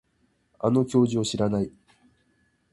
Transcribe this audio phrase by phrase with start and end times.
[0.57, 1.71] あの教授を知らない